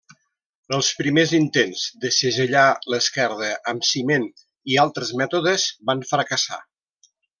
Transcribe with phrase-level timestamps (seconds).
[0.75, 4.25] Els primers intents de segellar l'esquerda amb ciment
[4.73, 6.61] i altres mètodes van fracassar.